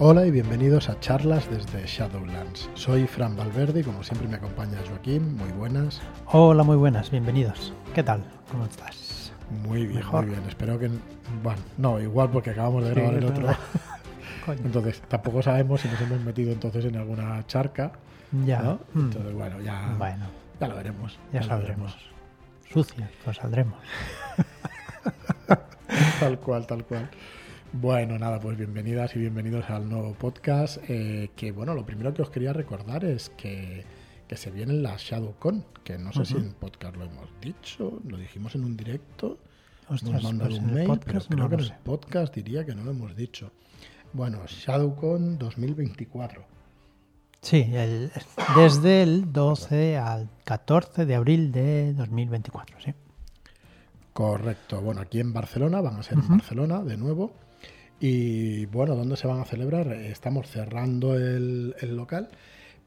Hola 0.00 0.24
y 0.24 0.30
bienvenidos 0.30 0.88
a 0.88 1.00
charlas 1.00 1.50
desde 1.50 1.84
Shadowlands. 1.84 2.70
Soy 2.74 3.08
Fran 3.08 3.36
Valverde 3.36 3.80
y 3.80 3.82
como 3.82 4.04
siempre 4.04 4.28
me 4.28 4.36
acompaña 4.36 4.78
Joaquín. 4.88 5.36
Muy 5.36 5.50
buenas. 5.50 6.00
Hola, 6.26 6.62
muy 6.62 6.76
buenas, 6.76 7.10
bienvenidos. 7.10 7.72
¿Qué 7.96 8.04
tal? 8.04 8.22
¿Cómo 8.48 8.64
estás? 8.66 9.32
Muy 9.50 9.86
bien, 9.86 10.06
muy 10.06 10.26
bien. 10.26 10.44
Espero 10.46 10.78
que... 10.78 10.88
Bueno, 11.42 11.60
no, 11.78 12.00
igual 12.00 12.30
porque 12.30 12.50
acabamos 12.50 12.84
de 12.84 12.90
grabar 12.90 13.14
el 13.14 13.24
otro. 13.24 13.48
entonces, 14.46 15.02
tampoco 15.08 15.42
sabemos 15.42 15.80
si 15.80 15.88
nos 15.88 16.00
hemos 16.00 16.20
metido 16.20 16.52
entonces 16.52 16.84
en 16.84 16.94
alguna 16.94 17.44
charca. 17.48 17.90
Ya. 18.46 18.62
¿no? 18.62 18.74
Mm. 18.94 19.00
Entonces, 19.00 19.34
bueno, 19.34 19.60
ya, 19.62 19.96
bueno, 19.98 20.26
ya 20.60 20.68
lo 20.68 20.76
veremos. 20.76 21.18
Ya, 21.32 21.42
saldremos. 21.42 21.96
Sucias, 22.72 23.10
pues 23.24 23.36
saldremos. 23.36 23.80
tal 26.20 26.38
cual, 26.38 26.68
tal 26.68 26.84
cual. 26.84 27.10
Bueno, 27.72 28.18
nada, 28.18 28.40
pues 28.40 28.56
bienvenidas 28.56 29.14
y 29.14 29.18
bienvenidos 29.20 29.68
al 29.70 29.88
nuevo 29.88 30.14
podcast. 30.14 30.78
Eh, 30.88 31.30
que 31.36 31.52
bueno, 31.52 31.74
lo 31.74 31.84
primero 31.84 32.14
que 32.14 32.22
os 32.22 32.30
quería 32.30 32.52
recordar 32.52 33.04
es 33.04 33.30
que, 33.30 33.84
que 34.26 34.36
se 34.36 34.50
viene 34.50 34.72
la 34.74 34.96
ShadowCon, 34.96 35.64
que 35.84 35.98
no 35.98 36.12
sé 36.12 36.24
si 36.24 36.36
en 36.36 36.52
podcast 36.54 36.96
lo 36.96 37.04
hemos 37.04 37.28
dicho, 37.40 38.00
lo 38.06 38.16
dijimos 38.16 38.54
en 38.54 38.64
un 38.64 38.76
directo, 38.76 39.38
Ostras, 39.88 40.14
nos 40.14 40.22
mandaron 40.24 40.54
pues 40.56 40.62
un 40.64 40.74
mail, 40.74 40.86
podcast 40.86 41.28
pero 41.28 41.36
creo 41.36 41.38
no 41.44 41.48
que 41.48 41.54
en 41.54 41.60
el 41.60 41.66
sé. 41.68 41.74
podcast 41.84 42.34
diría 42.34 42.64
que 42.64 42.74
no 42.74 42.84
lo 42.84 42.90
hemos 42.90 43.14
dicho. 43.16 43.50
Bueno, 44.12 44.38
ShadowCon 44.46 45.38
2024. 45.38 46.44
Sí, 47.42 47.70
el- 47.72 48.10
desde 48.56 49.02
el 49.02 49.32
12 49.32 49.96
al 49.98 50.28
14 50.44 51.04
de 51.06 51.14
abril 51.14 51.52
de 51.52 51.92
2024, 51.94 52.80
sí. 52.80 52.94
Correcto. 54.14 54.80
Bueno, 54.80 55.02
aquí 55.02 55.20
en 55.20 55.32
Barcelona, 55.32 55.80
van 55.80 55.96
a 55.96 56.02
ser 56.02 56.14
en 56.18 56.26
Barcelona 56.28 56.82
de 56.82 56.96
nuevo. 56.96 57.32
Y 58.00 58.66
bueno, 58.66 58.94
¿dónde 58.94 59.16
se 59.16 59.26
van 59.26 59.40
a 59.40 59.44
celebrar? 59.44 59.92
Estamos 59.92 60.48
cerrando 60.48 61.16
el, 61.16 61.74
el 61.80 61.96
local. 61.96 62.28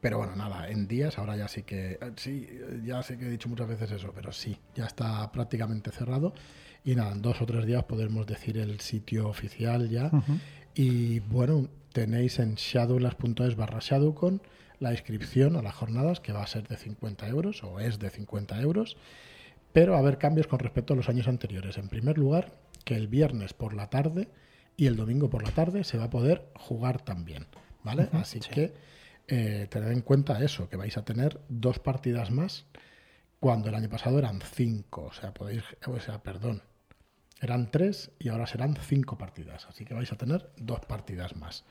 Pero 0.02 0.18
bueno, 0.18 0.34
nada, 0.34 0.68
en 0.68 0.88
días, 0.88 1.16
ahora 1.16 1.36
ya 1.36 1.46
sí 1.46 1.62
que, 1.62 1.92
eh, 1.92 1.98
sí, 2.16 2.48
eh, 2.50 2.80
ya 2.84 3.04
sé 3.04 3.16
que 3.16 3.26
he 3.26 3.30
dicho 3.30 3.48
muchas 3.48 3.68
veces 3.68 3.92
eso, 3.92 4.10
pero 4.12 4.32
sí, 4.32 4.58
ya 4.74 4.84
está 4.84 5.30
prácticamente 5.30 5.92
cerrado. 5.92 6.34
Y 6.84 6.96
nada, 6.96 7.12
en 7.12 7.22
dos 7.22 7.40
o 7.40 7.46
tres 7.46 7.66
días 7.66 7.84
podremos 7.84 8.26
decir 8.26 8.58
el 8.58 8.80
sitio 8.80 9.28
oficial 9.28 9.88
ya. 9.88 10.10
Y 10.74 11.20
bueno, 11.20 11.68
tenéis 11.92 12.40
en 12.40 12.56
shadowlands.es 12.56 13.54
barra 13.54 13.78
shadowcon 13.80 14.42
la 14.80 14.90
inscripción 14.90 15.54
a 15.54 15.62
las 15.62 15.76
jornadas, 15.76 16.18
que 16.18 16.32
va 16.32 16.42
a 16.42 16.48
ser 16.48 16.66
de 16.66 16.76
50 16.76 17.28
euros, 17.28 17.62
o 17.62 17.78
es 17.78 18.00
de 18.00 18.10
50 18.10 18.60
euros. 18.60 18.96
Pero 19.72 19.94
a 19.94 20.00
haber 20.00 20.18
cambios 20.18 20.48
con 20.48 20.58
respecto 20.58 20.94
a 20.94 20.96
los 20.96 21.08
años 21.08 21.28
anteriores. 21.28 21.78
En 21.78 21.88
primer 21.88 22.18
lugar, 22.18 22.56
que 22.84 22.96
el 22.96 23.06
viernes 23.06 23.52
por 23.52 23.72
la 23.72 23.88
tarde 23.88 24.26
y 24.76 24.86
el 24.86 24.96
domingo 24.96 25.30
por 25.30 25.42
la 25.42 25.50
tarde 25.50 25.84
se 25.84 25.98
va 25.98 26.04
a 26.04 26.10
poder 26.10 26.48
jugar 26.54 27.02
también. 27.02 27.46
¿Vale? 27.84 28.08
Así 28.12 28.40
sí. 28.40 28.48
que 28.48 28.74
eh, 29.28 29.66
tened 29.70 29.90
en 29.90 30.02
cuenta 30.02 30.42
eso, 30.42 30.68
que 30.68 30.76
vais 30.76 30.96
a 30.96 31.04
tener 31.04 31.40
dos 31.48 31.78
partidas 31.78 32.30
más 32.30 32.66
cuando 33.40 33.68
el 33.68 33.74
año 33.74 33.88
pasado 33.88 34.18
eran 34.18 34.40
cinco. 34.40 35.04
O 35.04 35.12
sea, 35.12 35.34
podéis, 35.34 35.64
o 35.86 35.98
sea, 35.98 36.22
perdón, 36.22 36.62
eran 37.40 37.70
tres 37.70 38.12
y 38.18 38.28
ahora 38.28 38.46
serán 38.46 38.76
cinco 38.76 39.18
partidas. 39.18 39.66
Así 39.66 39.84
que 39.84 39.94
vais 39.94 40.12
a 40.12 40.16
tener 40.16 40.50
dos 40.56 40.80
partidas 40.80 41.34
más. 41.36 41.64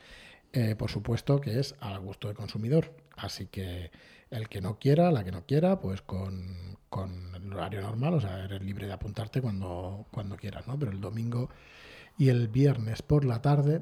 Eh, 0.53 0.75
por 0.75 0.91
supuesto 0.91 1.39
que 1.39 1.59
es 1.59 1.75
al 1.79 1.99
gusto 1.99 2.27
del 2.27 2.35
consumidor. 2.35 2.93
Así 3.15 3.47
que 3.47 3.91
el 4.31 4.49
que 4.49 4.59
no 4.59 4.79
quiera, 4.79 5.11
la 5.11 5.23
que 5.23 5.31
no 5.31 5.45
quiera, 5.45 5.79
pues 5.79 6.01
con, 6.01 6.77
con 6.89 7.35
el 7.35 7.53
horario 7.53 7.81
normal, 7.81 8.15
o 8.15 8.21
sea, 8.21 8.43
eres 8.43 8.61
libre 8.61 8.87
de 8.87 8.93
apuntarte 8.93 9.41
cuando, 9.41 10.07
cuando 10.11 10.35
quieras, 10.35 10.67
¿no? 10.67 10.77
Pero 10.77 10.91
el 10.91 10.99
domingo 10.99 11.49
y 12.17 12.29
el 12.29 12.47
viernes 12.47 13.01
por 13.01 13.25
la 13.25 13.41
tarde 13.41 13.81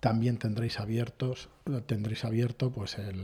también 0.00 0.36
tendréis 0.38 0.78
abiertos, 0.80 1.48
tendréis 1.86 2.24
abierto 2.24 2.70
pues 2.70 2.98
el, 2.98 3.22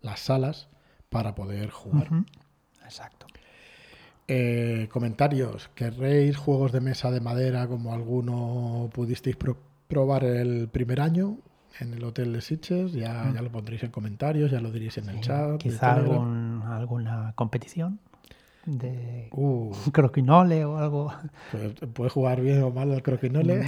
las 0.00 0.20
salas 0.20 0.68
para 1.10 1.34
poder 1.34 1.70
jugar. 1.70 2.08
Exacto. 2.84 3.26
Eh, 4.28 4.88
comentarios. 4.90 5.68
¿Querréis 5.74 6.36
juegos 6.36 6.72
de 6.72 6.80
mesa 6.80 7.10
de 7.10 7.20
madera 7.20 7.68
como 7.68 7.92
alguno 7.94 8.90
pudisteis 8.92 9.36
pro- 9.36 9.58
probar 9.86 10.24
el 10.24 10.68
primer 10.68 11.00
año 11.00 11.38
en 11.78 11.94
el 11.94 12.02
hotel 12.02 12.32
de 12.32 12.40
Sitges? 12.40 12.92
Ya, 12.92 13.30
ya 13.32 13.42
lo 13.42 13.52
pondréis 13.52 13.84
en 13.84 13.90
comentarios, 13.92 14.50
ya 14.50 14.60
lo 14.60 14.72
diréis 14.72 14.98
en 14.98 15.08
el 15.10 15.20
chat. 15.20 15.58
Quizá 15.58 15.94
algún- 15.94 16.62
alguna 16.66 17.32
competición 17.36 18.00
de 18.66 19.28
Uh, 19.32 19.72
croquinole 19.92 20.64
o 20.64 20.76
algo. 20.78 21.12
pues, 21.52 21.72
¿Puede 21.92 22.10
jugar 22.10 22.40
bien 22.40 22.62
o 22.62 22.70
mal 22.70 22.92
al 22.92 23.02
croquinole? 23.02 23.64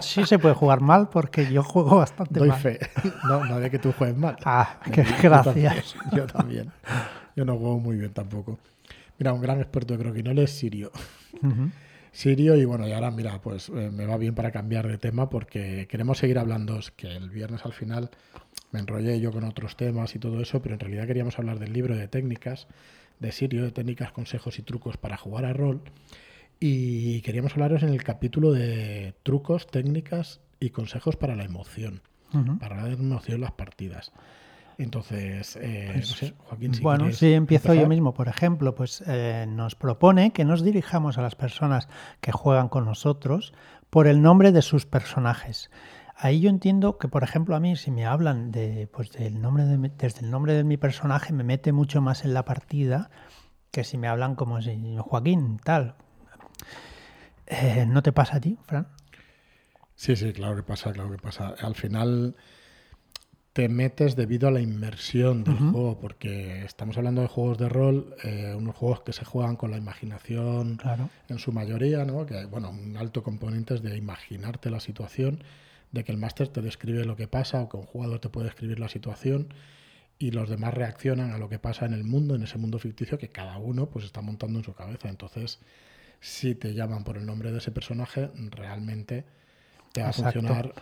Sí 0.00 0.24
se 0.26 0.38
puede 0.38 0.54
jugar 0.54 0.80
mal 0.80 1.08
porque 1.08 1.46
yo 1.46 1.62
juego 1.62 1.96
bastante 1.96 2.38
Doy 2.38 2.48
mal. 2.48 2.58
fe. 2.60 2.78
No, 3.28 3.44
no 3.44 3.58
de 3.60 3.70
que 3.70 3.78
tú 3.78 3.92
juegues 3.92 4.16
mal. 4.16 4.36
Ah, 4.44 4.80
qué 4.92 5.04
Yo 5.04 5.04
también, 5.04 5.22
gracias. 5.22 5.94
Yo 6.12 6.26
también. 6.26 6.70
Yo 7.36 7.44
no 7.44 7.56
juego 7.56 7.78
muy 7.78 7.96
bien 7.96 8.12
tampoco. 8.12 8.58
Mira, 9.18 9.32
un 9.32 9.40
gran 9.40 9.60
experto 9.60 9.96
de 9.96 10.02
croquinole 10.02 10.42
es 10.44 10.50
Sirio. 10.50 10.90
Ujú. 11.42 11.70
Sirio 12.10 12.56
y 12.56 12.64
bueno, 12.64 12.86
y 12.86 12.92
ahora 12.92 13.10
mira, 13.10 13.40
pues 13.40 13.68
eh, 13.70 13.90
me 13.92 14.04
va 14.06 14.16
bien 14.18 14.34
para 14.34 14.50
cambiar 14.50 14.86
de 14.86 14.98
tema 14.98 15.30
porque 15.30 15.86
queremos 15.88 16.18
seguir 16.18 16.38
hablando, 16.38 16.78
es 16.78 16.90
que 16.90 17.06
el 17.16 17.30
viernes 17.30 17.64
al 17.64 17.72
final 17.72 18.10
me 18.70 18.80
enrollé 18.80 19.18
yo 19.20 19.30
con 19.32 19.44
otros 19.44 19.76
temas 19.76 20.14
y 20.14 20.18
todo 20.18 20.40
eso, 20.40 20.60
pero 20.60 20.74
en 20.74 20.80
realidad 20.80 21.06
queríamos 21.06 21.38
hablar 21.38 21.58
del 21.58 21.72
libro 21.72 21.96
de 21.96 22.08
técnicas 22.08 22.66
de 23.22 23.32
Sirio, 23.32 23.62
de 23.62 23.70
técnicas, 23.70 24.12
consejos 24.12 24.58
y 24.58 24.62
trucos 24.62 24.98
para 24.98 25.16
jugar 25.16 25.46
a 25.46 25.52
rol 25.54 25.80
y 26.64 27.22
queríamos 27.22 27.54
hablaros 27.54 27.82
en 27.82 27.88
el 27.88 28.04
capítulo 28.04 28.52
de 28.52 29.14
trucos, 29.24 29.66
técnicas 29.66 30.40
y 30.60 30.70
consejos 30.70 31.16
para 31.16 31.34
la 31.34 31.42
emoción, 31.42 32.02
para 32.60 32.76
dar 32.76 32.92
emoción 32.92 33.40
las 33.40 33.50
partidas. 33.50 34.12
Entonces, 34.78 35.58
eh, 35.60 35.92
no 35.96 36.02
sé, 36.02 36.34
Joaquín, 36.38 36.74
si 36.74 36.82
bueno, 36.82 37.12
sí, 37.12 37.32
empiezo 37.32 37.74
yo 37.74 37.88
mismo. 37.88 38.14
Por 38.14 38.28
ejemplo, 38.28 38.74
pues 38.74 39.02
eh, 39.06 39.46
nos 39.48 39.74
propone 39.74 40.32
que 40.32 40.44
nos 40.44 40.62
dirijamos 40.62 41.18
a 41.18 41.22
las 41.22 41.34
personas 41.34 41.88
que 42.20 42.32
juegan 42.32 42.68
con 42.68 42.84
nosotros 42.84 43.52
por 43.90 44.06
el 44.06 44.22
nombre 44.22 44.52
de 44.52 44.62
sus 44.62 44.86
personajes. 44.86 45.70
Ahí 46.14 46.40
yo 46.40 46.50
entiendo 46.50 46.98
que, 46.98 47.08
por 47.08 47.24
ejemplo, 47.24 47.56
a 47.56 47.60
mí 47.60 47.74
si 47.76 47.90
me 47.90 48.06
hablan 48.06 48.52
de, 48.52 48.86
pues, 48.92 49.10
del 49.12 49.40
nombre 49.40 49.64
de 49.64 49.78
mi- 49.78 49.88
desde 49.88 50.20
el 50.20 50.30
nombre 50.30 50.54
de 50.54 50.62
mi 50.64 50.76
personaje 50.76 51.32
me 51.32 51.42
mete 51.44 51.72
mucho 51.72 52.00
más 52.00 52.24
en 52.24 52.34
la 52.34 52.44
partida 52.44 53.10
que 53.70 53.84
si 53.84 53.96
me 53.98 54.06
hablan 54.08 54.34
como 54.34 54.60
si 54.60 54.96
Joaquín, 54.98 55.58
tal. 55.64 55.94
Eh, 57.46 57.86
¿No 57.88 58.02
te 58.02 58.12
pasa 58.12 58.36
a 58.36 58.40
ti, 58.40 58.56
Fran? 58.66 58.86
Sí, 59.94 60.16
sí, 60.16 60.32
claro 60.32 60.56
que 60.56 60.62
pasa, 60.62 60.92
claro 60.92 61.10
que 61.10 61.18
pasa. 61.18 61.54
Al 61.60 61.74
final 61.74 62.34
te 63.52 63.68
metes 63.68 64.16
debido 64.16 64.48
a 64.48 64.50
la 64.50 64.60
inmersión 64.60 65.44
del 65.44 65.58
juego, 65.58 65.98
porque 66.00 66.64
estamos 66.64 66.96
hablando 66.96 67.20
de 67.20 67.28
juegos 67.28 67.58
de 67.58 67.68
rol, 67.68 68.14
eh, 68.24 68.54
unos 68.56 68.74
juegos 68.76 69.00
que 69.02 69.12
se 69.12 69.24
juegan 69.26 69.56
con 69.56 69.70
la 69.70 69.76
imaginación 69.76 70.76
Claro. 70.76 71.10
en 71.28 71.38
su 71.38 71.52
mayoría, 71.52 72.04
¿no? 72.04 72.24
Que 72.24 72.46
bueno, 72.46 72.70
un 72.70 72.96
alto 72.96 73.22
componente 73.22 73.74
es 73.74 73.82
de 73.82 73.96
imaginarte 73.96 74.70
la 74.70 74.80
situación, 74.80 75.42
de 75.92 76.04
que 76.04 76.12
el 76.12 76.18
máster 76.18 76.48
te 76.48 76.60
describe 76.62 77.04
lo 77.04 77.16
que 77.16 77.28
pasa 77.28 77.60
o 77.62 77.68
que 77.68 77.76
un 77.76 77.84
jugador 77.84 78.18
te 78.18 78.28
puede 78.28 78.48
escribir 78.48 78.80
la 78.80 78.88
situación 78.88 79.52
y 80.18 80.30
los 80.30 80.48
demás 80.48 80.74
reaccionan 80.74 81.32
a 81.32 81.38
lo 81.38 81.48
que 81.48 81.58
pasa 81.58 81.84
en 81.86 81.92
el 81.92 82.04
mundo, 82.04 82.34
en 82.34 82.42
ese 82.42 82.58
mundo 82.58 82.78
ficticio 82.78 83.18
que 83.18 83.28
cada 83.30 83.58
uno 83.58 83.86
pues 83.86 84.04
está 84.04 84.20
montando 84.22 84.58
en 84.58 84.64
su 84.64 84.72
cabeza. 84.74 85.08
Entonces, 85.08 85.60
si 86.20 86.54
te 86.54 86.74
llaman 86.74 87.04
por 87.04 87.16
el 87.18 87.26
nombre 87.26 87.50
de 87.52 87.58
ese 87.58 87.72
personaje, 87.72 88.30
realmente 88.50 89.24
te 89.92 90.00
va 90.02 90.08
a 90.08 90.10
funcionar 90.34 90.74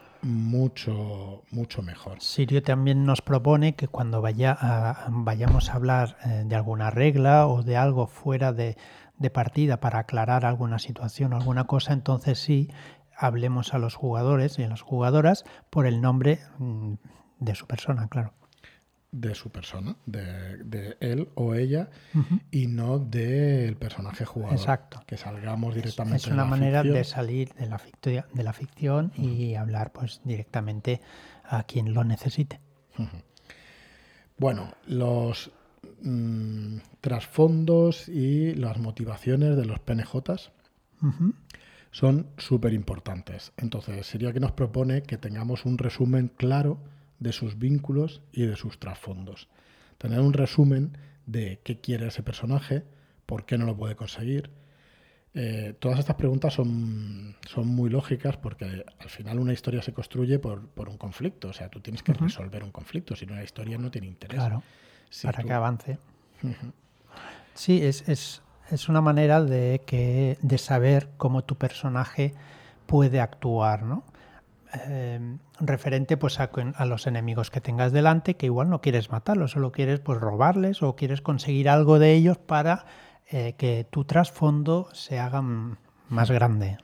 mucho, 0.54 1.42
mucho 1.50 1.82
mejor. 1.82 2.20
Sirio 2.20 2.62
también 2.62 3.04
nos 3.04 3.22
propone 3.22 3.74
que 3.74 3.88
cuando 3.88 4.20
vaya 4.20 4.56
a- 4.60 5.06
vayamos 5.10 5.70
a 5.70 5.74
hablar 5.74 6.16
eh, 6.24 6.44
de 6.46 6.54
alguna 6.54 6.90
regla 6.90 7.46
o 7.46 7.62
de 7.62 7.76
algo 7.76 8.06
fuera 8.06 8.52
de, 8.52 8.76
de 9.18 9.30
partida 9.30 9.80
para 9.80 10.00
aclarar 10.00 10.44
alguna 10.44 10.78
situación 10.78 11.32
o 11.32 11.36
alguna 11.36 11.64
cosa, 11.64 11.92
entonces 11.92 12.38
sí 12.38 12.68
hablemos 13.20 13.74
a 13.74 13.78
los 13.78 13.94
jugadores 13.94 14.58
y 14.58 14.62
a 14.64 14.68
las 14.68 14.80
jugadoras 14.82 15.44
por 15.68 15.86
el 15.86 16.00
nombre 16.00 16.40
mm, 16.58 16.94
de 17.38 17.54
su 17.54 17.66
persona, 17.66 18.08
claro. 18.08 18.32
de 19.12 19.34
su 19.34 19.50
persona, 19.50 19.96
de, 20.06 20.56
de 20.64 20.96
él 21.00 21.28
o 21.34 21.54
ella, 21.54 21.90
y 22.50 22.66
no 22.68 22.98
del 22.98 23.76
personaje 23.76 24.24
jugador. 24.24 24.56
Exacto. 24.56 25.02
Que 25.06 25.16
salgamos 25.16 25.74
directamente 25.74 26.16
Es 26.18 26.26
una 26.28 26.36
de 26.36 26.42
la 26.42 26.56
manera 26.56 26.82
ficción. 26.82 26.96
de 26.96 27.04
salir 27.04 27.52
de 27.54 27.66
la, 27.66 27.80
de 28.32 28.42
la 28.42 28.52
ficción 28.52 29.12
y 29.16 29.54
hablar 29.54 29.92
pues 29.92 30.20
directamente 30.24 31.00
a 31.44 31.64
quien 31.64 31.92
lo 31.92 32.04
necesite. 32.04 32.60
Bueno, 34.38 34.72
los 34.86 35.50
mm, 36.02 36.78
trasfondos 37.00 38.08
y 38.08 38.54
las 38.54 38.78
motivaciones 38.78 39.56
de 39.56 39.64
los 39.66 39.78
PNJs 39.80 40.52
Ujú. 41.02 41.34
Son 41.90 42.28
súper 42.38 42.72
importantes. 42.72 43.52
Entonces, 43.56 44.06
sería 44.06 44.32
que 44.32 44.40
nos 44.40 44.52
propone 44.52 45.02
que 45.02 45.16
tengamos 45.16 45.64
un 45.64 45.78
resumen 45.78 46.28
claro 46.28 46.78
de 47.18 47.32
sus 47.32 47.58
vínculos 47.58 48.22
y 48.32 48.46
de 48.46 48.56
sus 48.56 48.78
trasfondos. 48.78 49.48
Tener 49.98 50.20
un 50.20 50.32
resumen 50.32 50.96
de 51.26 51.60
qué 51.64 51.80
quiere 51.80 52.08
ese 52.08 52.22
personaje, 52.22 52.84
por 53.26 53.44
qué 53.44 53.58
no 53.58 53.66
lo 53.66 53.76
puede 53.76 53.96
conseguir, 53.96 54.50
eh, 55.32 55.74
todas 55.78 56.00
estas 56.00 56.16
preguntas 56.16 56.52
son, 56.52 57.36
son 57.48 57.68
muy 57.68 57.88
lógicas 57.88 58.36
porque 58.36 58.84
al 58.98 59.08
final 59.08 59.38
una 59.38 59.52
historia 59.52 59.80
se 59.80 59.92
construye 59.92 60.40
por, 60.40 60.68
por 60.68 60.88
un 60.88 60.96
conflicto. 60.96 61.48
O 61.48 61.52
sea, 61.52 61.68
tú 61.68 61.80
tienes 61.80 62.02
que 62.02 62.12
resolver 62.12 62.64
un 62.64 62.72
conflicto, 62.72 63.14
si 63.14 63.26
no 63.26 63.34
la 63.34 63.44
historia 63.44 63.78
no 63.78 63.90
tiene 63.90 64.08
interés. 64.08 64.36
Claro, 64.36 64.62
para 65.22 65.42
que 65.42 65.52
avance. 65.52 65.98
Sí, 67.54 67.82
es, 67.82 68.08
es, 68.08 68.42
es, 68.70 68.88
una 68.88 69.00
manera 69.00 69.42
de, 69.42 69.82
que, 69.86 70.38
de 70.42 70.58
saber 70.58 71.08
cómo 71.16 71.44
tu 71.44 71.56
personaje 71.56 72.34
puede 72.86 73.20
actuar, 73.20 73.82
¿no? 73.82 74.04
Em, 74.72 75.38
referente 75.58 76.16
pues 76.16 76.38
a, 76.38 76.48
los 76.84 77.06
enemigos 77.08 77.50
que 77.50 77.60
tengas 77.60 77.90
delante, 77.92 78.36
que 78.36 78.46
igual 78.46 78.70
no 78.70 78.80
quieres 78.80 79.10
matarlos, 79.10 79.50
solo 79.50 79.72
quieres 79.72 79.98
pues 79.98 80.20
robarles 80.20 80.82
o 80.82 80.94
quieres 80.94 81.20
conseguir 81.22 81.68
algo 81.68 81.98
de 81.98 82.14
ellos 82.14 82.38
para 82.38 82.84
eh, 83.28 83.54
que 83.58 83.84
tu 83.90 84.04
trasfondo 84.04 84.88
se 84.92 85.18
haga 85.18 85.42
más 85.42 86.30
grande. 86.30 86.78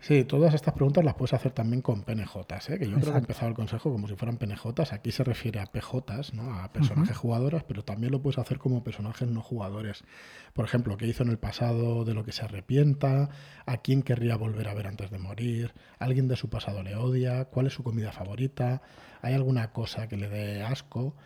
Sí, 0.00 0.22
todas 0.24 0.54
estas 0.54 0.74
preguntas 0.74 1.04
las 1.04 1.14
puedes 1.14 1.34
hacer 1.34 1.50
también 1.50 1.82
con 1.82 2.02
PNJs, 2.02 2.70
¿eh? 2.70 2.78
que 2.78 2.88
yo 2.88 2.98
creo 2.98 3.12
que 3.12 3.18
he 3.18 3.20
empezado 3.20 3.48
el 3.48 3.54
consejo 3.54 3.90
como 3.90 4.06
si 4.06 4.14
fueran 4.14 4.36
PNJs. 4.36 4.92
Aquí 4.92 5.10
se 5.10 5.24
refiere 5.24 5.58
a 5.58 5.66
PJs, 5.66 6.34
¿no? 6.34 6.54
a 6.54 6.72
personajes 6.72 7.16
jugadores, 7.16 7.64
pero 7.64 7.82
también 7.82 8.12
lo 8.12 8.22
puedes 8.22 8.38
hacer 8.38 8.58
como 8.58 8.84
personajes 8.84 9.28
no 9.28 9.42
jugadores. 9.42 10.04
Por 10.52 10.64
ejemplo, 10.64 10.96
qué 10.96 11.06
hizo 11.06 11.24
en 11.24 11.30
el 11.30 11.38
pasado, 11.38 12.04
de 12.04 12.14
lo 12.14 12.24
que 12.24 12.30
se 12.30 12.44
arrepienta, 12.44 13.28
a 13.66 13.76
quién 13.78 14.02
querría 14.02 14.36
volver 14.36 14.68
a 14.68 14.74
ver 14.74 14.86
antes 14.86 15.10
de 15.10 15.18
morir, 15.18 15.74
alguien 15.98 16.28
de 16.28 16.36
su 16.36 16.48
pasado 16.48 16.84
le 16.84 16.94
odia, 16.94 17.46
cuál 17.46 17.66
es 17.66 17.72
su 17.72 17.82
comida 17.82 18.12
favorita, 18.12 18.82
hay 19.20 19.34
alguna 19.34 19.72
cosa 19.72 20.08
que 20.08 20.16
le 20.16 20.28
dé 20.28 20.62
asco, 20.62 21.16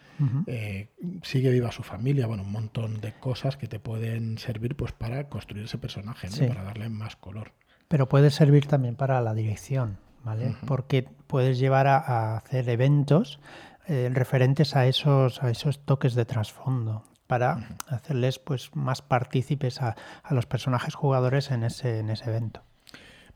eh, 0.46 0.88
sigue 1.22 1.50
viva 1.50 1.72
su 1.72 1.82
familia, 1.82 2.26
bueno, 2.26 2.42
un 2.42 2.52
montón 2.52 3.00
de 3.02 3.12
cosas 3.12 3.58
que 3.58 3.66
te 3.66 3.78
pueden 3.78 4.38
servir 4.38 4.76
pues 4.76 4.92
para 4.92 5.28
construir 5.28 5.64
ese 5.64 5.76
personaje, 5.76 6.28
¿no? 6.30 6.48
para 6.48 6.62
darle 6.64 6.88
más 6.88 7.16
color. 7.16 7.52
Pero 7.92 8.08
puede 8.08 8.30
servir 8.30 8.66
también 8.66 8.96
para 8.96 9.20
la 9.20 9.34
dirección, 9.34 9.98
¿vale? 10.24 10.56
Porque 10.66 11.06
puedes 11.26 11.58
llevar 11.58 11.86
a, 11.86 12.38
hacer 12.38 12.70
eventos 12.70 13.38
eh, 13.86 14.08
referentes 14.10 14.74
a 14.76 14.86
esos, 14.86 15.42
a 15.42 15.50
esos 15.50 15.84
toques 15.84 16.14
de 16.14 16.24
trasfondo 16.24 17.04
para 17.26 17.76
hacerles 17.88 18.38
pues 18.38 18.74
más 18.74 19.02
partícipes 19.02 19.82
a, 19.82 19.94
los 20.30 20.46
personajes 20.46 20.94
jugadores 20.94 21.50
en 21.50 21.64
ese, 21.64 21.98
en 21.98 22.08
ese 22.08 22.30
evento. 22.30 22.62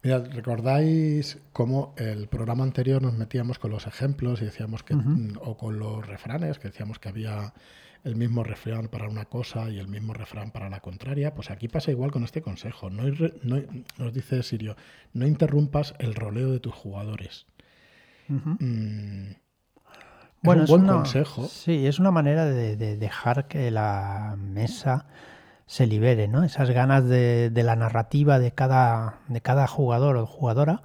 Mira, 0.02 0.18
¿recordáis 0.20 1.38
cómo 1.52 1.94
el 1.96 2.28
programa 2.28 2.64
anterior 2.64 3.02
nos 3.02 3.14
metíamos 3.14 3.58
con 3.58 3.70
los 3.70 3.86
ejemplos 3.86 4.40
y 4.40 4.44
decíamos 4.44 4.82
que, 4.82 4.94
o 5.40 5.56
con 5.56 5.78
los 5.78 6.06
refranes, 6.06 6.58
que 6.58 6.68
decíamos 6.68 6.98
que 6.98 7.08
había 7.08 7.52
el 8.06 8.14
mismo 8.14 8.44
refrán 8.44 8.86
para 8.86 9.08
una 9.08 9.24
cosa 9.24 9.68
y 9.68 9.80
el 9.80 9.88
mismo 9.88 10.14
refrán 10.14 10.52
para 10.52 10.70
la 10.70 10.78
contraria, 10.78 11.34
pues 11.34 11.50
aquí 11.50 11.66
pasa 11.66 11.90
igual 11.90 12.12
con 12.12 12.22
este 12.22 12.40
consejo. 12.40 12.88
No, 12.88 13.02
nos 13.98 14.14
dice 14.14 14.44
Sirio, 14.44 14.76
no 15.12 15.26
interrumpas 15.26 15.92
el 15.98 16.14
roleo 16.14 16.52
de 16.52 16.60
tus 16.60 16.72
jugadores. 16.72 17.46
Mm, 18.28 19.32
bueno, 20.40 20.62
es 20.62 20.70
un 20.70 20.84
buen 20.84 20.96
consejo. 20.98 21.48
Sí, 21.48 21.84
es 21.86 21.98
una 21.98 22.12
manera 22.12 22.44
de, 22.44 22.76
dejar 22.76 23.48
que 23.48 23.72
la 23.72 24.36
mesa 24.38 25.06
se 25.66 25.86
libere, 25.86 26.28
¿no? 26.28 26.44
Esas 26.44 26.70
ganas 26.70 27.08
de, 27.08 27.50
la 27.54 27.76
narrativa 27.76 28.38
de 28.38 28.52
cada, 28.52 29.20
de 29.28 29.40
cada 29.40 29.66
jugador 29.66 30.16
o 30.16 30.26
jugadora. 30.26 30.82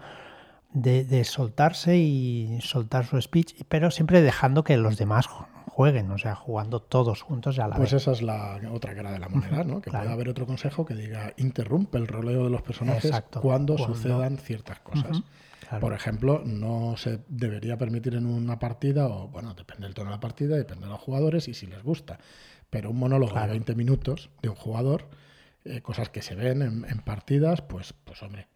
De, 0.74 1.04
de, 1.04 1.26
soltarse 1.26 1.98
y 1.98 2.60
soltar 2.62 3.06
su 3.06 3.22
speech, 3.22 3.64
pero 3.68 3.92
siempre 3.92 4.22
dejando 4.22 4.64
que 4.64 4.78
los 4.78 4.96
demás 4.96 5.28
jueguen, 5.72 6.12
o 6.12 6.18
sea, 6.18 6.36
jugando 6.36 6.82
todos 6.82 7.22
juntos 7.22 7.58
a 7.60 7.68
la 7.68 7.76
pues 7.76 7.92
vez. 7.92 8.02
esa 8.02 8.12
es 8.12 8.22
la 8.22 8.60
otra 8.72 8.94
cara 8.94 9.12
de 9.12 9.20
la 9.20 9.30
moneda, 9.30 9.64
¿no? 9.64 9.82
Que 9.82 9.90
pueda 9.90 10.12
haber 10.12 10.30
otro 10.30 10.46
consejo 10.46 10.86
que 10.86 10.96
diga 10.96 11.34
interrumpe 11.38 11.98
el 11.98 12.08
roleo 12.08 12.44
de 12.44 12.50
los 12.50 12.62
personajes 12.62 13.12
cuando, 13.42 13.78
sucedan 13.78 14.38
ciertas 14.38 14.80
cosas. 14.80 15.24
Por 15.80 15.94
ejemplo, 15.94 16.44
no 16.46 16.98
se 16.98 17.22
debería 17.28 17.78
permitir 17.78 18.16
en 18.16 18.26
una 18.26 18.60
partida, 18.60 19.08
o 19.08 19.30
bueno, 19.30 19.54
depende 19.54 19.88
del 19.88 19.94
tono 19.94 20.10
de 20.10 20.18
la 20.18 20.20
partida, 20.20 20.58
depende 20.58 20.86
de 20.86 20.92
los 20.92 21.00
jugadores 21.00 21.48
y 21.48 21.54
si 21.54 21.66
les 21.66 21.82
gusta. 21.82 22.20
Pero 22.70 22.90
un 22.90 23.00
monólogo 23.00 23.40
de 23.40 23.48
20 23.48 23.76
minutos 23.76 24.30
de 24.42 24.50
un 24.50 24.56
jugador, 24.56 25.08
eh, 25.64 25.82
cosas 25.82 26.10
que 26.10 26.22
se 26.22 26.36
ven 26.36 26.62
en, 26.62 27.00
partidas, 27.00 27.62
pues, 27.62 27.94
pues 28.04 28.22
hombre, 28.22 28.48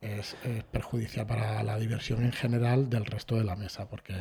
es, 0.00 0.36
es, 0.44 0.64
perjudicial 0.64 1.26
para 1.26 1.62
la 1.62 1.78
diversión 1.78 2.22
en 2.22 2.32
general 2.32 2.90
del 2.90 3.06
resto 3.06 3.36
de 3.36 3.44
la 3.44 3.56
mesa, 3.56 3.88
porque 3.88 4.14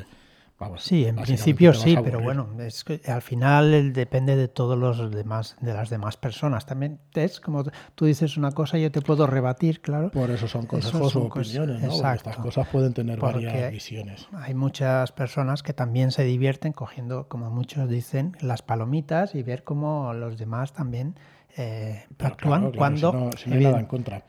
sí, 0.78 1.06
en 1.06 1.16
principio 1.16 1.74
sí, 1.74 1.98
pero 2.04 2.19
bueno, 2.19 2.50
es 2.60 2.84
que 2.84 3.02
al 3.08 3.22
final 3.22 3.94
depende 3.94 4.36
de 4.36 4.48
todos 4.48 4.78
los 4.78 5.12
demás, 5.12 5.56
de 5.62 5.74
las 5.74 5.90
demás 5.90 6.18
personas. 6.18 6.66
También 6.66 7.00
es 7.13 7.40
como 7.40 7.63
tú 7.96 8.06
dices 8.06 8.38
una 8.38 8.52
cosa, 8.52 8.78
yo 8.78 8.92
te 8.92 9.02
puedo 9.02 9.28
rebatir, 9.28 9.81
claro. 9.81 10.12
Por 10.12 10.30
eso 10.30 10.48
son 10.48 10.66
consejos 10.66 11.16
o 11.16 11.24
opiniones, 11.24 11.81
¿no? 11.81 12.13
estas 12.13 12.38
cosas 12.38 12.68
pueden 12.68 12.94
tener 12.94 13.19
varias 13.19 13.72
visiones. 13.72 14.28
Hay 14.34 14.54
muchas 14.54 15.12
personas 15.12 15.63
que 15.63 15.74
también 15.74 16.12
se 16.12 16.24
divierten 16.24 16.74
cogiendo, 16.74 17.28
como 17.28 17.50
muchos 17.50 17.90
dicen, 17.90 18.36
las 18.42 18.62
palomitas 18.62 19.36
y 19.36 19.44
ver 19.44 19.63
cómo 19.63 20.13
los 20.13 20.38
demás 20.38 20.74
también 20.74 21.16
eh, 21.58 22.06
actúan 22.19 22.72
cuando. 22.72 23.30
Si 23.38 23.50
no, 23.50 23.56
hay 23.56 23.63
nada 23.63 23.80
en 23.80 23.86
contra. 23.86 24.24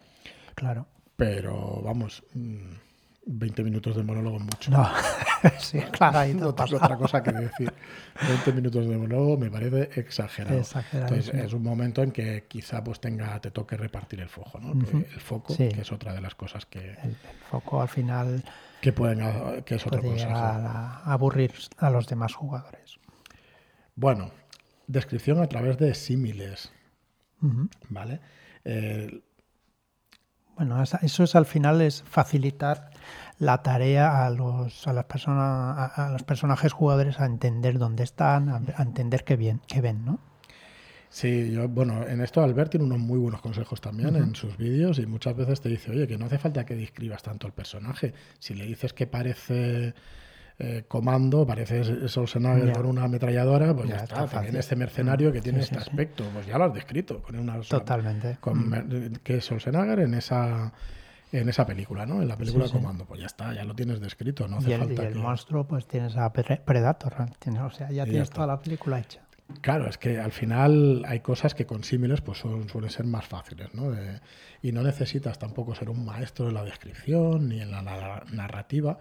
Claro. 0.55 0.87
Pero 1.17 1.81
vamos. 1.83 2.25
Mm, 2.35 2.75
20 3.25 3.63
minutos 3.63 3.97
de 3.97 4.03
monólogo 4.03 4.37
es 4.39 4.43
mucho. 4.43 4.71
No, 4.71 4.89
sí, 5.59 5.81
claro, 5.93 6.19
ahí 6.19 6.35
no 6.35 6.55
tengo 6.55 6.77
otra 6.77 6.97
cosa 6.97 7.23
que 7.23 7.33
decir. 7.33 7.73
20 8.27 8.53
minutos 8.53 8.87
de 8.87 8.97
monólogo 8.97 9.37
me 9.37 9.51
parece 9.51 10.01
exagerado. 10.01 10.63
Entonces, 10.93 11.35
es 11.35 11.53
un 11.53 11.63
momento 11.63 12.03
en 12.03 12.11
que 12.11 12.45
quizá 12.49 12.83
pues 12.83 13.01
tenga, 13.01 13.41
te 13.41 13.51
toque 13.51 13.77
repartir 13.77 14.21
el 14.21 14.29
foco, 14.29 14.59
¿no? 14.59 14.73
el 14.73 15.21
foco, 15.21 15.57
que 15.57 15.69
es 15.69 15.93
otra 15.93 16.13
de 16.13 16.21
las 16.21 16.35
cosas 16.35 16.67
que... 16.67 16.97
El, 17.03 17.17
foco 17.51 17.81
al 17.81 17.89
final... 17.89 18.43
Que 18.81 18.93
pueden, 18.93 19.63
que 19.63 19.77
es 19.77 19.87
otra 19.87 20.01
cosa. 20.01 20.29
A, 20.29 21.13
aburrir 21.13 21.53
a 21.79 21.89
los 21.91 22.09
demás 22.09 22.35
jugadores. 22.35 22.99
Bueno, 23.95 24.33
descripción 24.89 25.41
a 25.41 25.47
través 25.47 25.79
de 25.79 25.95
símiles, 25.95 26.73
¿vale? 27.89 28.21
Eh, 28.65 29.23
bueno, 30.65 30.83
eso 31.03 31.25
es 31.25 31.35
al 31.35 31.47
final 31.47 31.81
es 31.81 32.05
facilitar 32.05 32.91
la 33.41 33.63
tarea 33.63 34.25
a 34.25 34.31
los, 34.31 34.87
a 34.87 34.93
las 34.93 35.07
personas, 35.07 35.99
a, 35.99 36.11
los 36.13 36.23
personajes 36.23 36.73
jugadores 36.73 37.19
a 37.19 37.27
entender 37.27 37.79
dónde 37.79 38.05
están, 38.05 38.49
a, 38.49 38.83
entender 38.83 39.25
qué 39.25 39.37
bien, 39.37 39.61
qué 39.67 39.81
ven, 39.81 40.05
¿no? 40.05 40.21
Sí, 41.09 41.51
yo, 41.51 41.69
bueno, 41.69 42.07
en 42.07 42.21
esto 42.21 42.43
Albert 42.43 42.71
tiene 42.71 42.87
unos 42.87 43.01
muy 43.01 43.19
buenos 43.19 43.43
consejos 43.43 43.81
también 43.81 44.15
en 44.15 44.35
sus 44.35 44.57
vídeos 44.57 44.99
y 44.99 45.07
muchas 45.07 45.37
veces 45.37 45.61
te 45.61 45.69
dice, 45.69 45.91
oye, 45.91 46.07
que 46.07 46.17
no 46.17 46.27
hace 46.27 46.39
falta 46.39 46.65
que 46.65 46.77
describas 46.77 47.23
tanto 47.23 47.49
el 47.49 47.53
personaje. 47.53 48.15
Si 48.39 48.55
le 48.55 48.65
dices 48.65 48.95
que 48.95 49.07
parece 49.07 49.95
eh, 50.65 50.85
comando, 50.87 51.45
parece 51.45 51.83
Schwarzenegger 52.09 52.73
con 52.73 52.87
una 52.87 53.05
ametralladora, 53.05 53.75
pues 53.75 53.89
ya, 53.89 53.97
está. 53.97 54.27
También 54.27 54.57
este 54.57 54.77
mercenario 54.77 55.33
que 55.33 55.41
tiene 55.41 55.59
este 55.59 55.77
aspecto, 55.77 56.25
pues 56.33 56.47
ya 56.47 56.57
lo 56.57 56.65
has 56.65 56.75
descrito. 56.75 57.21
Con 57.21 57.37
una, 57.37 57.61
Totalmente. 57.61 58.37
Con, 58.39 59.21
que 59.25 59.39
es 59.39 59.45
Schwarzenegger 59.45 59.99
en 59.99 60.15
esa 60.15 60.73
en 61.33 61.49
esa 61.49 61.67
película, 61.67 62.07
¿no? 62.07 62.23
En 62.23 62.29
la 62.29 62.37
película 62.37 62.69
Comando, 62.69 63.07
pues 63.07 63.21
ya 63.21 63.27
está, 63.27 63.53
ya 63.55 63.65
lo 63.65 63.75
tienes 63.75 64.01
descrito, 64.01 64.47
no 64.47 64.59
hace 64.59 64.71
y 64.71 64.73
el, 64.75 64.81
falta 64.81 65.03
y 65.03 65.07
el 65.07 65.15
monstruo, 65.17 65.67
pues 65.67 65.87
tienes 65.87 66.17
a 66.17 66.33
Predator, 66.33 67.15
o 67.65 67.71
sea, 67.71 67.91
ya 67.91 68.05
tienes 68.05 68.31
toda 68.31 68.47
la 68.47 68.61
película 68.61 69.01
hecha. 69.01 69.23
Claro, 69.63 69.89
es 69.89 69.99
que 69.99 70.21
al 70.21 70.33
final 70.33 71.05
hay 71.07 71.21
cosas 71.21 71.55
que 71.55 71.67
con 71.67 71.85
símiles 71.85 72.21
pues 72.21 72.39
son, 72.39 72.69
suelen 72.69 72.91
ser 72.91 73.07
más 73.07 73.27
fáciles, 73.27 73.75
¿no? 73.75 73.93
y 74.63 74.73
no 74.73 74.83
necesitas 74.83 75.39
tampoco 75.39 75.75
ser 75.75 75.91
un 75.91 76.05
maestro 76.05 76.49
en 76.49 76.55
la 76.55 76.65
descripción 76.65 77.49
ni 77.49 77.61
en 77.61 77.71
la 77.71 77.83
narrativa, 78.31 78.99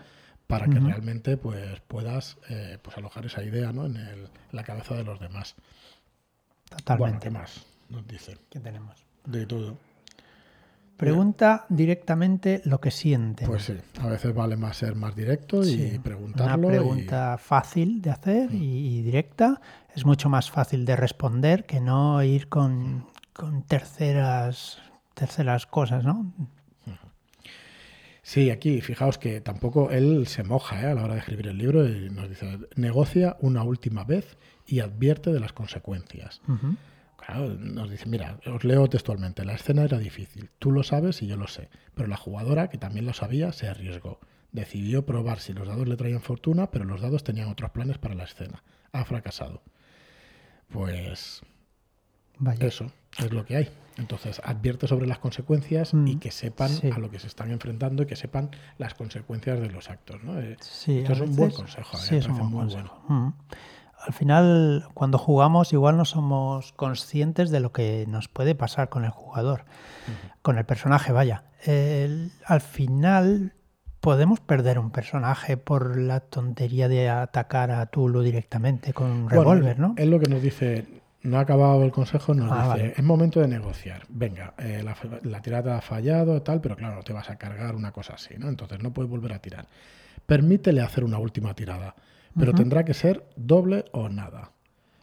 para 0.51 0.67
que 0.67 0.79
realmente 0.79 1.37
pues, 1.37 1.79
puedas 1.87 2.37
eh, 2.49 2.77
pues 2.81 2.97
alojar 2.97 3.25
esa 3.25 3.41
idea 3.41 3.71
¿no? 3.71 3.85
en, 3.85 3.95
el, 3.95 4.27
la 4.51 4.63
cabeza 4.63 4.95
de 4.95 5.03
los 5.03 5.19
demás. 5.19 5.55
Totalmente. 6.69 7.27
¿qué 7.27 7.29
más 7.31 7.65
nos 7.89 8.05
dicen? 8.05 8.37
¿Qué 8.49 8.59
tenemos? 8.59 9.05
De 9.25 9.45
todo. 9.45 9.77
Pregunta 10.97 11.65
directamente 11.69 12.61
lo 12.65 12.79
que 12.79 12.91
siente. 12.91 13.47
Pues 13.47 13.63
sí, 13.63 13.77
a 13.99 14.07
veces 14.07 14.35
vale 14.35 14.55
más 14.55 14.77
ser 14.77 14.93
más 14.93 15.15
directo 15.15 15.63
y 15.65 15.97
preguntarlo. 15.97 16.67
Una 16.67 16.67
pregunta 16.67 17.37
fácil 17.39 18.01
de 18.01 18.11
hacer 18.11 18.53
y, 18.53 19.01
directa. 19.01 19.61
Es 19.95 20.05
mucho 20.05 20.29
más 20.29 20.51
fácil 20.51 20.85
de 20.85 20.95
responder 20.95 21.65
que 21.65 21.79
no 21.79 22.21
ir 22.21 22.49
con, 22.49 23.07
con 23.33 23.63
terceras, 23.63 24.77
terceras 25.15 25.65
cosas, 25.65 26.05
¿no? 26.05 26.31
Sí, 28.31 28.49
aquí 28.49 28.79
fijaos 28.79 29.17
que 29.17 29.41
tampoco 29.41 29.91
él 29.91 30.25
se 30.25 30.45
moja 30.45 30.83
¿eh? 30.83 30.85
a 30.85 30.93
la 30.93 31.03
hora 31.03 31.15
de 31.15 31.19
escribir 31.19 31.49
el 31.49 31.57
libro 31.57 31.85
y 31.85 32.09
nos 32.09 32.29
dice, 32.29 32.59
negocia 32.77 33.35
una 33.41 33.61
última 33.63 34.05
vez 34.05 34.37
y 34.65 34.79
advierte 34.79 35.33
de 35.33 35.41
las 35.41 35.51
consecuencias. 35.51 36.41
Claro, 37.17 37.49
nos 37.49 37.91
dice, 37.91 38.05
mira, 38.05 38.39
os 38.45 38.63
leo 38.63 38.87
textualmente, 38.87 39.43
la 39.43 39.55
escena 39.55 39.83
era 39.83 39.97
difícil, 39.97 40.49
tú 40.59 40.71
lo 40.71 40.81
sabes 40.83 41.21
y 41.21 41.27
yo 41.27 41.35
lo 41.35 41.49
sé, 41.49 41.67
pero 41.93 42.07
la 42.07 42.15
jugadora, 42.15 42.69
que 42.69 42.77
también 42.77 43.05
lo 43.05 43.11
sabía, 43.11 43.51
se 43.51 43.67
arriesgó. 43.67 44.21
Decidió 44.53 45.05
probar 45.05 45.39
si 45.39 45.51
los 45.51 45.67
dados 45.67 45.85
le 45.85 45.97
traían 45.97 46.21
fortuna, 46.21 46.71
pero 46.71 46.85
los 46.85 47.01
dados 47.01 47.25
tenían 47.25 47.49
otros 47.49 47.71
planes 47.71 47.97
para 47.97 48.15
la 48.15 48.23
escena. 48.23 48.63
Ha 48.93 49.03
fracasado. 49.03 49.61
Pues... 50.69 51.41
Vaya. 52.37 52.65
Eso. 52.65 52.93
Es 53.25 53.31
lo 53.33 53.45
que 53.45 53.55
hay. 53.57 53.69
Entonces, 53.97 54.41
advierte 54.43 54.87
sobre 54.87 55.05
las 55.05 55.19
consecuencias 55.19 55.93
y 55.93 56.15
Mm, 56.15 56.19
que 56.19 56.31
sepan 56.31 56.69
sí. 56.69 56.89
a 56.93 56.97
lo 56.97 57.11
que 57.11 57.19
se 57.19 57.27
están 57.27 57.51
enfrentando 57.51 58.03
y 58.03 58.05
que 58.05 58.15
sepan 58.15 58.49
las 58.77 58.93
consecuencias 58.93 59.59
de 59.59 59.69
los 59.69 59.89
actos. 59.89 60.23
¿no? 60.23 60.39
Eh, 60.39 60.55
Sí, 60.61 60.99
esto 60.99 61.13
es 61.13 61.19
un 61.21 61.35
buen 61.35 61.51
consejo, 61.51 61.97
mí 61.97 62.03
sí, 62.03 62.15
es 62.15 62.25
un 62.27 62.31
parece 62.37 62.41
buen 62.53 62.65
muy 62.67 62.73
consejo. 62.75 63.03
Mm. 63.09 63.33
Al 64.07 64.13
final, 64.13 64.87
cuando 64.95 65.17
jugamos, 65.19 65.73
igual 65.73 65.97
no 65.97 66.05
somos 66.05 66.71
conscientes 66.73 67.51
de 67.51 67.59
lo 67.59 67.71
que 67.71 68.05
nos 68.07 68.27
puede 68.29 68.55
pasar 68.55 68.89
con 68.89 69.03
el 69.05 69.11
jugador, 69.11 69.65
con 70.41 70.57
el 70.57 70.65
personaje, 70.65 71.11
vaya. 71.11 71.43
El- 71.65 72.31
al 72.45 72.61
final, 72.61 73.53
podemos 73.99 74.39
perder 74.39 74.79
un 74.79 74.89
personaje 74.89 75.57
por 75.57 75.99
la 75.99 76.21
tontería 76.21 76.87
de 76.87 77.09
atacar 77.09 77.69
a 77.69 77.85
Tulu 77.85 78.23
directamente 78.23 78.93
con 78.93 79.11
un 79.11 79.23
Bueno, 79.25 79.41
revólver, 79.43 79.77
¿no? 79.77 79.93
Es 79.97 80.07
lo 80.07 80.19
que 80.19 80.27
nos 80.27 80.41
dice, 80.41 80.87
no 81.23 81.37
ha 81.37 81.41
acabado 81.41 81.83
el 81.83 81.91
consejo, 81.91 82.33
nos 82.33 82.51
Ah, 82.51 82.55
dice, 82.55 82.67
vale. 82.69 82.93
es 82.97 83.03
momento 83.03 83.39
de 83.39 83.47
negociar. 83.47 84.03
Venga, 84.09 84.53
eh, 84.57 84.81
la, 84.83 84.95
la 85.23 85.41
tirada 85.41 85.77
ha 85.77 85.81
fallado, 85.81 86.41
tal, 86.41 86.61
pero 86.61 86.75
claro, 86.75 86.95
no 86.95 87.03
te 87.03 87.13
vas 87.13 87.29
a 87.29 87.37
cargar 87.37 87.75
una 87.75 87.91
cosa 87.91 88.13
así, 88.15 88.35
¿no? 88.37 88.49
Entonces 88.49 88.81
no 88.81 88.91
puedes 88.91 89.09
volver 89.09 89.33
a 89.33 89.39
tirar. 89.39 89.67
Permítele 90.25 90.81
hacer 90.81 91.03
una 91.03 91.17
última 91.19 91.53
tirada, 91.53 91.95
pero 92.37 92.53
tendrá 92.53 92.85
que 92.85 92.93
ser 92.93 93.25
doble 93.35 93.85
o 93.91 94.09
nada. 94.09 94.51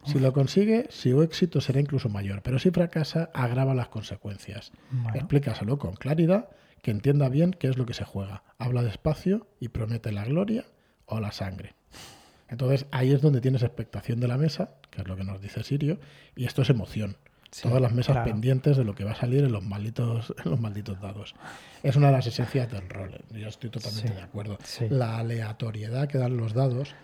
Si 0.04 0.18
lo 0.18 0.32
consigue, 0.32 0.86
su 0.90 1.22
éxito 1.22 1.60
será 1.60 1.80
incluso 1.80 2.08
mayor, 2.08 2.40
pero 2.42 2.58
si 2.58 2.70
fracasa, 2.70 3.30
agrava 3.34 3.74
las 3.74 3.88
consecuencias. 3.88 4.72
Bueno. 4.90 5.18
Explícaselo 5.18 5.78
con 5.78 5.94
claridad, 5.94 6.48
que 6.82 6.90
entienda 6.92 7.28
bien 7.28 7.50
qué 7.50 7.68
es 7.68 7.76
lo 7.76 7.84
que 7.84 7.92
se 7.94 8.04
juega. 8.04 8.42
Habla 8.58 8.82
despacio 8.82 9.48
y 9.60 9.68
promete 9.68 10.12
la 10.12 10.24
gloria 10.24 10.64
o 11.04 11.20
la 11.20 11.32
sangre. 11.32 11.74
Entonces 12.48 12.86
ahí 12.90 13.12
es 13.12 13.20
donde 13.20 13.40
tienes 13.40 13.62
expectación 13.62 14.20
de 14.20 14.28
la 14.28 14.38
mesa, 14.38 14.70
que 14.90 15.02
es 15.02 15.08
lo 15.08 15.16
que 15.16 15.24
nos 15.24 15.40
dice 15.40 15.62
Sirio, 15.62 15.98
y 16.34 16.44
esto 16.46 16.62
es 16.62 16.70
emoción. 16.70 17.16
Sí, 17.50 17.62
Todas 17.62 17.80
las 17.80 17.92
mesas 17.92 18.12
claro. 18.14 18.30
pendientes 18.30 18.76
de 18.76 18.84
lo 18.84 18.94
que 18.94 19.04
va 19.04 19.12
a 19.12 19.14
salir 19.14 19.42
en 19.42 19.52
los 19.52 19.64
malditos, 19.64 20.34
en 20.44 20.50
los 20.50 20.60
malditos 20.60 21.00
dados. 21.00 21.34
Es 21.82 21.96
una 21.96 22.08
de 22.08 22.12
las 22.14 22.26
esencias 22.26 22.70
del 22.70 22.88
rol. 22.88 23.24
Yo 23.30 23.48
estoy 23.48 23.70
totalmente 23.70 24.08
Sí, 24.08 24.14
de 24.14 24.22
acuerdo. 24.22 24.58
sí. 24.64 24.86
La 24.90 25.18
aleatoriedad 25.18 26.08
que 26.08 26.18
dan 26.18 26.36
los 26.36 26.52
dados 26.52 26.94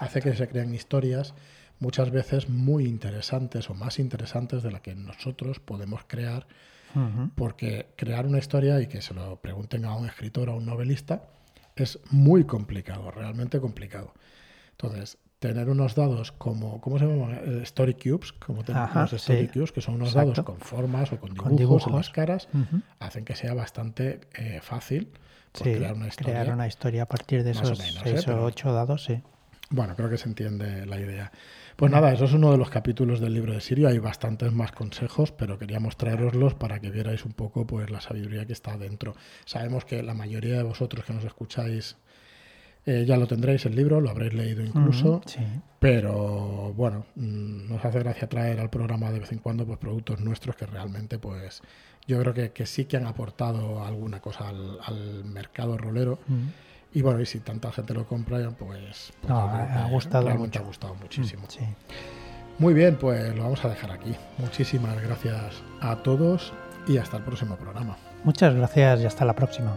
hace 0.00 0.20
que 0.20 0.34
se 0.34 0.46
creen 0.48 0.74
historias 0.74 1.34
muchas 1.80 2.10
veces 2.10 2.48
muy 2.50 2.84
interesantes 2.84 3.68
o 3.70 3.74
más 3.74 3.98
interesantes 3.98 4.62
de 4.62 4.70
las 4.72 4.80
que 4.82 4.94
nosotros 4.94 5.58
podemos 5.60 6.02
crear 6.06 6.46
porque 7.34 7.88
crear 7.96 8.24
una 8.24 8.38
historia 8.38 8.80
y 8.80 8.86
que 8.86 9.02
se 9.02 9.14
lo 9.14 9.36
pregunten 9.40 9.84
a 9.84 9.96
un 9.96 10.06
escritor 10.06 10.48
o 10.48 10.52
a 10.52 10.56
un 10.56 10.66
novelista 10.66 11.24
es 11.74 11.98
muy 12.10 12.44
complicado, 12.44 13.10
realmente 13.10 13.58
complicado. 13.60 14.14
Entonces, 14.78 15.18
tener 15.38 15.68
unos 15.68 15.94
dados 15.94 16.32
como, 16.32 16.80
¿cómo 16.80 16.98
se 16.98 17.06
llaman? 17.06 17.34
Eh, 17.44 17.60
Story 17.62 17.94
Cubes, 17.94 18.32
como 18.32 18.64
tenemos 18.64 18.94
los 18.94 19.12
Story 19.12 19.46
sí. 19.46 19.52
Cubes, 19.52 19.72
que 19.72 19.80
son 19.80 19.94
unos 19.94 20.08
Exacto. 20.08 20.30
dados 20.42 20.44
con 20.44 20.58
formas 20.60 21.12
o 21.12 21.20
con 21.20 21.30
dibujos, 21.34 21.42
Con 21.44 21.52
en 21.52 21.58
dibujos. 21.58 21.92
las 21.92 22.10
caras, 22.10 22.48
Ujú. 22.52 22.82
hacen 22.98 23.24
que 23.24 23.36
sea 23.36 23.54
bastante 23.54 24.20
eh, 24.36 24.60
fácil 24.62 25.10
pues, 25.52 25.64
Sí, 25.64 25.74
crear 25.76 25.94
una 25.94 26.08
historia. 26.08 26.32
crear 26.40 26.54
una 26.54 26.66
historia 26.66 27.02
a 27.04 27.06
partir 27.06 27.44
de 27.44 27.52
esos 27.52 27.78
menos, 27.78 28.02
seis 28.02 28.26
¿eh? 28.26 28.30
O 28.32 28.42
ocho 28.44 28.72
dados, 28.72 29.04
sí. 29.04 29.22
Bueno, 29.70 29.96
creo 29.96 30.10
que 30.10 30.18
se 30.18 30.28
entiende 30.28 30.84
la 30.86 31.00
idea. 31.00 31.32
Pues 31.76 31.90
nada, 31.90 32.12
eso 32.12 32.26
es 32.26 32.32
uno 32.32 32.52
de 32.52 32.58
los 32.58 32.70
capítulos 32.70 33.18
del 33.18 33.34
libro 33.34 33.52
de 33.54 33.60
Sirio. 33.60 33.88
Hay 33.88 33.98
bastantes 33.98 34.52
más 34.52 34.72
consejos, 34.72 35.32
pero 35.32 35.58
queríamos 35.58 35.96
traeroslos 35.96 36.54
para 36.54 36.80
que 36.80 36.90
vierais 36.90 37.24
un 37.24 37.32
poco 37.32 37.66
pues 37.66 37.90
la 37.90 38.00
sabiduría 38.00 38.46
que 38.46 38.52
está 38.52 38.76
dentro. 38.76 39.14
Sabemos 39.46 39.84
que 39.84 40.02
la 40.02 40.14
mayoría 40.14 40.56
de 40.56 40.62
vosotros 40.62 41.04
que 41.04 41.12
nos 41.14 41.24
escucháis 41.24 41.96
eh, 42.86 43.04
ya 43.06 43.16
lo 43.16 43.26
tendréis 43.26 43.64
el 43.66 43.74
libro, 43.76 44.00
lo 44.00 44.10
habréis 44.10 44.34
leído 44.34 44.62
incluso, 44.64 45.22
Sí. 45.26 45.40
pero 45.78 46.72
bueno, 46.76 47.06
mm, 47.16 47.68
nos 47.70 47.84
hace 47.84 47.98
gracia 48.00 48.28
traer 48.28 48.60
al 48.60 48.70
programa 48.70 49.10
de 49.10 49.20
vez 49.20 49.32
en 49.32 49.38
cuando 49.38 49.64
pues 49.66 49.78
productos 49.78 50.20
nuestros 50.20 50.56
que 50.56 50.66
realmente 50.66 51.18
pues 51.18 51.62
yo 52.06 52.20
creo 52.20 52.34
que, 52.34 52.52
que 52.52 52.66
sí 52.66 52.84
que 52.84 52.96
han 52.98 53.06
aportado 53.06 53.84
alguna 53.84 54.20
cosa 54.20 54.48
al, 54.48 54.78
al 54.84 55.24
mercado 55.24 55.78
rolero. 55.78 56.18
Mm. 56.26 56.48
Y 56.96 57.02
bueno, 57.02 57.20
y 57.20 57.26
si 57.26 57.40
tanta 57.40 57.72
gente 57.72 57.92
lo 57.92 58.06
compra, 58.06 58.38
pues, 58.38 58.56
pues 58.58 59.12
No, 59.28 59.36
ha- 59.38 59.88
gustado 59.90 60.26
realmente 60.26 60.58
mucho. 60.58 60.64
ha 60.64 60.68
gustado 60.68 60.94
muchísimo. 60.94 61.44
Sí. 61.48 61.60
Muy 62.58 62.72
bien, 62.72 62.96
pues 62.96 63.34
lo 63.34 63.42
vamos 63.42 63.64
a 63.64 63.68
dejar 63.68 63.90
aquí. 63.90 64.14
Muchísimas 64.38 65.02
gracias 65.02 65.60
a 65.80 65.96
todos 66.04 66.52
y 66.86 66.98
hasta 66.98 67.16
el 67.16 67.24
próximo 67.24 67.56
programa. 67.56 67.96
Muchas 68.22 68.54
gracias 68.54 69.00
y 69.00 69.06
hasta 69.06 69.24
la 69.24 69.34
próxima. 69.34 69.76